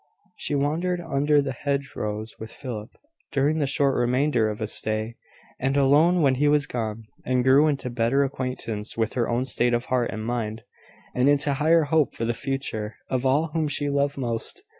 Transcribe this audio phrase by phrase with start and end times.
[0.35, 2.89] She wandered under the hedgerows with Philip,
[3.31, 5.15] during the short remainder of his stay,
[5.59, 9.75] and alone when he was gone; and grew into better acquaintance with her own state
[9.75, 10.63] of heart and mind,
[11.13, 14.63] and into higher hope for the future of all whom she loved most.